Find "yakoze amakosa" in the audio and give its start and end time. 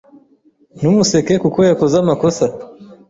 1.69-2.45